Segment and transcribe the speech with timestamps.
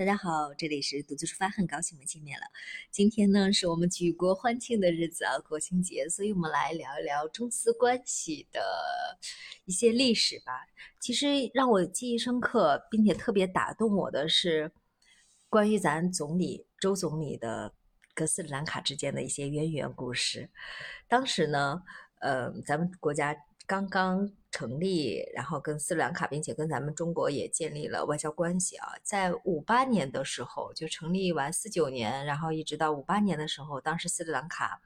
[0.00, 2.46] 大家好，这里是独自出发，很高兴我们见面了。
[2.90, 8.62] 今天呢，是我们举国欢庆的日子啊，国庆节，所以我们来聊一聊中斯关系的
[9.66, 10.66] 一些历史吧。
[10.98, 14.72] 其实让我记忆深刻，并且特别打动我的是
[15.50, 17.74] 关于咱总理周总理的
[18.14, 20.48] 跟斯里兰卡之间的一些渊源故事。
[21.08, 21.82] 当时呢，
[22.22, 23.36] 呃，咱们国家
[23.66, 24.32] 刚刚。
[24.50, 28.88] 成立，然后跟斯里兰卡，并且跟咱们中国也建立了外交关系啊。
[29.02, 34.80] 在五八年的时候就成立完，四九年，然后一直到五八年的时候，当时斯里兰卡，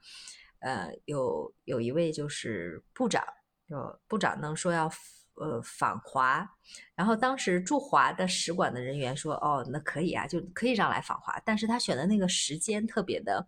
[0.59, 3.25] 呃，有有一位就是部长，
[3.69, 4.91] 就部长呢说要
[5.37, 6.47] 呃访华，
[6.95, 13.47] 然后当时驻华的使馆的人员说，哦，那可以啊，就可以让来访华，但是他选的那个时间特别的，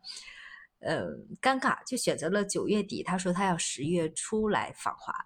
[0.80, 1.09] 呃，
[1.42, 5.26] 尴尬，就选择了九月底，他说他要十月初来访华。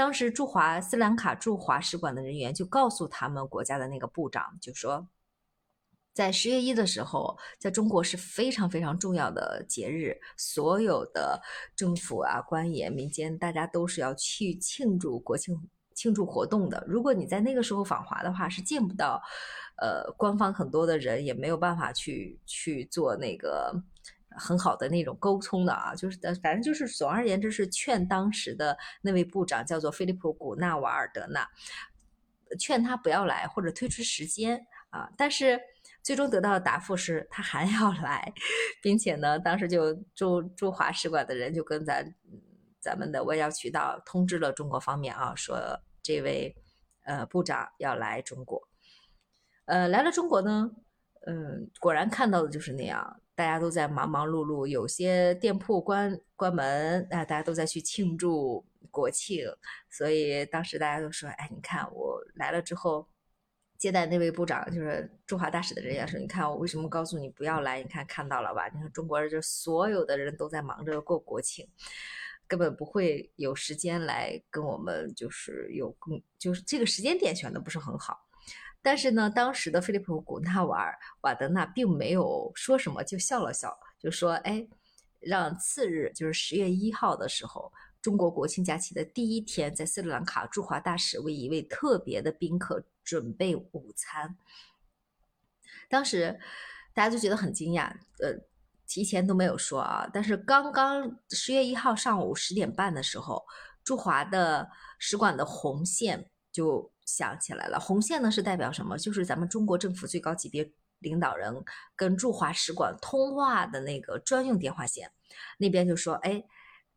[0.00, 5.06] 当时驻华斯兰卡驻华使馆的人员就告诉他们国家的那个部长，就说，
[6.14, 11.38] 在十月一的时候，在中国是非常非常重要的节日，所有的
[11.76, 15.54] 政府啊、官员、民间，大家都是要去庆祝国庆
[15.94, 16.82] 庆祝活动的。
[16.88, 19.20] 如果你在那个时候访华的话，是见不到，
[19.82, 23.70] 呃，官方很多的人，也没有办法去去做那个。
[24.36, 31.48] 很好的那种沟通的啊，就是反正就是总而言之是劝当时的那位部长叫做菲利普古纳瓦尔德纳，
[32.58, 35.10] 劝他不要来或者推迟时间啊。
[35.16, 35.60] 但是
[36.02, 38.32] 最终得到的答复是他还要来，
[38.80, 42.14] 并且呢，当时就驻驻华使馆的人就跟咱
[42.78, 45.58] 咱们的外交渠道通知了中国方面啊，说
[46.02, 46.56] 这位
[47.04, 48.62] 呃部长要来中国，
[49.64, 50.70] 呃来了中国呢，
[51.26, 53.20] 嗯，果然看到的就是那样。
[53.40, 59.46] 大家都在忙忙碌碌，有些店铺关关门，啊，大家都在去庆祝国庆，
[59.88, 63.08] 所以当时大家都说：“哎，你看我来了之后，
[63.78, 67.82] 接待那位部长就是驻华大使的人员说，你看我为什么告诉你不要来？
[67.82, 68.68] 你看看到了吧？
[68.68, 71.66] 你看中国人就所有的人都在忙着过国庆，
[72.46, 78.18] 根本不会有时间来跟我们，就是有更就是这个时间点选的不是很好。”
[78.82, 84.66] 但是呢，当时的菲利普·古纳瓦尔瓦德纳并没有说什么，就笑了笑，就说：“哎，
[85.18, 87.70] 让次日，就是十月一号的时候，
[88.00, 94.34] 中国国庆假期的第一天，在斯里兰卡驻华大使为一位特别的宾客准备午餐。”
[95.90, 96.40] 当时
[96.94, 98.34] 大家就觉得很惊讶，呃，
[98.86, 100.08] 提前都没有说啊。
[100.10, 103.44] 但是刚刚十月一号上午十点半的时候，
[103.84, 106.90] 驻华的使馆的红线就。
[107.16, 108.96] 想起来了，红线呢是代表什么？
[108.96, 111.52] 就是咱们中国政府最高级别领导人
[111.96, 115.10] 跟驻华使馆通话的那个专用电话线。
[115.58, 116.42] 那边就说：“哎，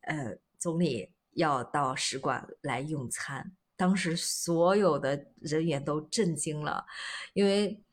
[0.01, 6.85] 呃，总理要到使馆来用餐。”当时所有的人员都震惊了，
[7.33, 7.83] 因为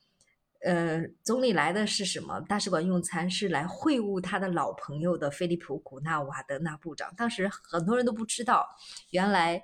[0.63, 2.39] 呃，总理来的是什么？
[2.43, 7.13] 大使馆用餐是来会晤他的老朋友的菲利普·古纳瓦德纳部长。
[7.17, 8.69] 当时很多人都不知道，
[9.11, 9.63] 原来。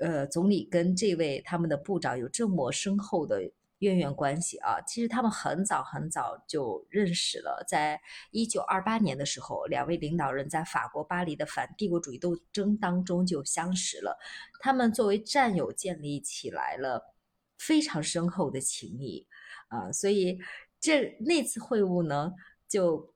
[0.00, 3.42] 呃，总理跟这位他们的部长有这么深厚的
[3.80, 4.80] 渊源关系啊！
[4.86, 8.00] 其实他们很早很早就认识了，在
[8.30, 14.18] 一九二八年的时候，两位领导人在法国巴黎的反帝国主义斗争当中就相识了。
[14.60, 17.14] 他们作为战友建立起来了
[17.58, 19.26] 非常深厚的情谊
[19.68, 19.92] 啊！
[19.92, 20.38] 所以
[20.80, 22.32] 这那次会晤呢，
[22.66, 23.14] 就。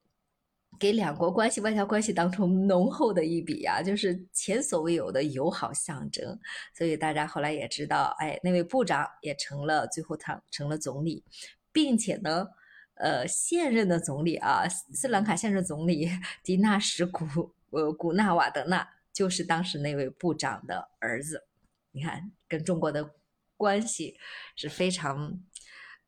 [0.78, 6.38] 给两国关系、外交关系当中浓厚的一笔啊，就是前所未有的友好象征。
[6.74, 11.24] 所以大家后来也知道，哎，那位部长也成了最后他成了总理，
[11.72, 12.46] 并且呢，
[12.94, 16.08] 呃，现任的总理啊，斯里兰卡现任总理
[16.42, 21.46] 迪纳什古呃古纳瓦德纳就是当时那位部长的儿子。
[21.92, 23.10] 你看，跟中国的
[23.56, 24.16] 关系
[24.56, 25.40] 是非常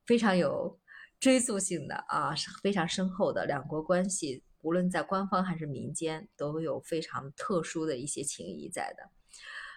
[0.04, 0.78] 非常有
[1.20, 4.42] 追溯性的啊，是非常深厚的两国关系。
[4.62, 9.10] 无论在官方还是民间，都有非常特殊的一些情谊在的。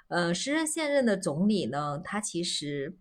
[0.07, 2.97] 呃，时任现任的总理呢，他其实，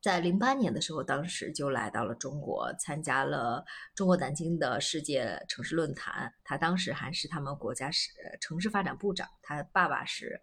[0.00, 3.64] 在零八年的时候，当时就来到了中国，参加了
[3.94, 6.32] 中国南京的世界城市论坛。
[6.44, 8.10] 他当时还是他们国家是
[8.40, 10.40] 城市发展部长，他爸爸是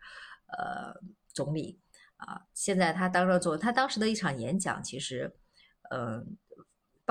[0.47, 0.94] 呃
[1.33, 1.79] 总理
[2.17, 2.41] 啊。
[2.53, 5.33] 现在他当了做，他当时的一场演讲，其实，
[5.91, 6.37] 嗯。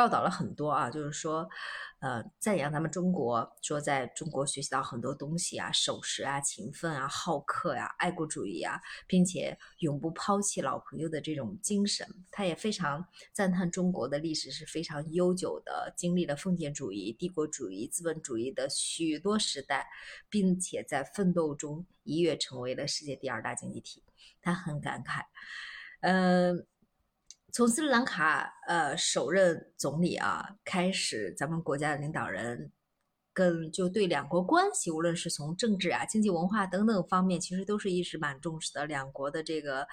[0.01, 1.47] 报道了很多啊，就是说，
[1.99, 12.09] 呃，赞扬咱们中国，说在中国学习到很多东西啊，守时啊，勤奋啊，好客呀，爱国主义啊，并且永不抛弃老朋友的这种精神。
[12.31, 19.87] 他也非常赞叹中国的历史是非常悠久的，经历了封建主义、帝国主义、资本主义的许多时代，
[20.31, 24.03] 并且在奋斗中一跃成为了世界第二大经济体。
[24.41, 25.21] 他很感慨，
[26.01, 26.67] 嗯。
[27.53, 32.71] 从斯里兰卡呃首任总理啊开始，咱们国家的领导人
[33.33, 38.87] 跟就对两国关系，无论是从政治啊、经济、文化等等方面，其实都是一直蛮重视的。
[38.87, 39.87] 两国的这个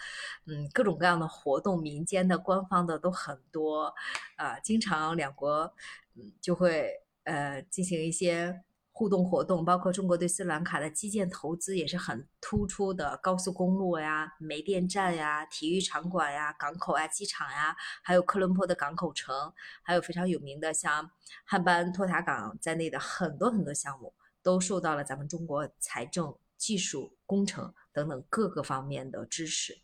[0.45, 3.93] 嗯各种各样的活动，民间的、官方的都很多
[4.35, 5.73] 啊，经常两国
[6.15, 6.91] 嗯就会
[7.23, 8.63] 呃进行一些。
[8.97, 19.53] 互动活动包括中国对斯里兰卡的基建投资也是很突出的，高速公路呀、煤电站呀、体育场馆呀、港口啊、机场呀，还有科伦坡的港口城，
[19.83, 21.11] 还有非常有名的像
[21.45, 24.11] 汉班托塔港在内的很多很多项目，
[24.41, 29.75] 都受到了咱们中国财政、技术、工程等等各个方面的支持。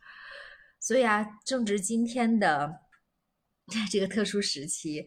[0.80, 2.80] 所以啊，正值今天的
[3.92, 5.06] 这个特殊时期，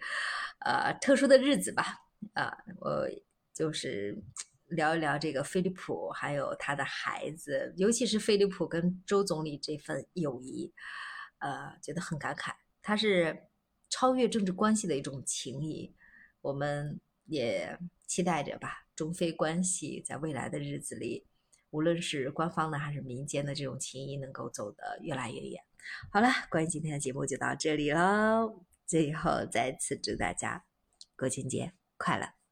[0.60, 2.02] 呃，特殊的日子吧，
[2.34, 3.04] 啊，我。
[3.56, 4.22] 就是
[4.66, 10.70] 聊一聊这个菲利普，还有他的孩子，尤其是菲利普跟周总理这份友谊，
[11.38, 12.52] 呃，觉得很感慨。
[12.82, 13.48] 他是
[13.88, 15.94] 超越政治关系的一种情谊，
[16.42, 18.84] 我们也期待着吧。
[18.94, 21.26] 中非关系在未来的日子里，
[21.70, 25.62] 无论是官方的还是民间的这种情谊，能够走得越来越远。
[26.12, 28.64] 好了，关于今天的节目就到这里喽。
[28.84, 30.64] 最后再次祝大家
[31.16, 32.45] 国庆节快乐！